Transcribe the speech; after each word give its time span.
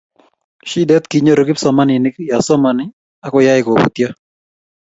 shidet 0.69 1.03
kinyoru 1.11 1.43
kipsomaninik 1.47 2.15
ya 2.29 2.37
somani 2.47 2.85
akoyaei 3.25 3.63
koputyo 3.67 4.07